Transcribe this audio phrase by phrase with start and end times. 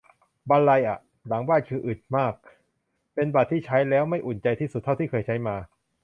[0.49, 2.33] บรรลัยอะ หลังบ้านคืออืดมาก
[3.13, 5.55] เป็นบัตรที่ใช้แล้วไม่อุ่นใจที่สุดเท่าที่เคยใช้มา